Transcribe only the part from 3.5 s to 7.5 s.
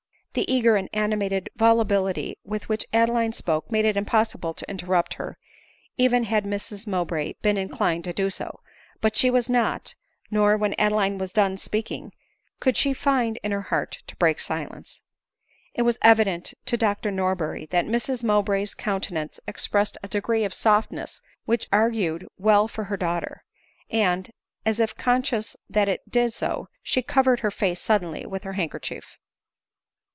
made it impossible to interrupt her, even had Mrs Mowbray